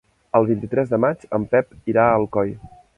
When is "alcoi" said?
2.23-2.61